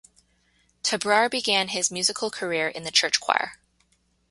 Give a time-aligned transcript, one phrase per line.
[0.81, 3.59] Tabrar began his musical career in the church choir.